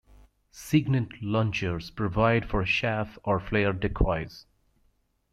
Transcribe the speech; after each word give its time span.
Seagnat 0.51 1.09
launchers 1.21 1.91
provide 1.91 2.49
for 2.49 2.63
chaff 2.65 3.19
or 3.23 3.39
flare 3.39 3.71
decoys. 3.71 4.47